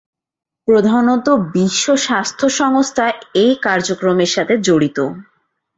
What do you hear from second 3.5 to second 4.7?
কার্যক্রমের সাথে